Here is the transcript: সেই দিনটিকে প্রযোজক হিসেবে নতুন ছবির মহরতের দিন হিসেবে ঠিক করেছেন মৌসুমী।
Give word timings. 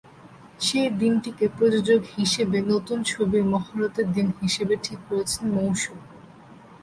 সেই 0.59 0.89
দিনটিকে 0.99 1.45
প্রযোজক 1.57 2.01
হিসেবে 2.17 2.57
নতুন 2.71 2.97
ছবির 3.03 3.43
মহরতের 3.45 4.07
দিন 4.13 4.27
হিসেবে 4.41 4.75
ঠিক 4.83 4.99
করেছেন 5.09 5.43
মৌসুমী। 5.55 6.03